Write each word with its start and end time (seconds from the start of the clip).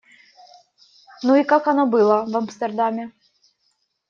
Ну, 1.23 1.35
и 1.35 1.43
как 1.43 1.67
оно 1.67 1.85
было 1.85 2.25
в 2.25 2.35
Амстердаме? 2.35 3.11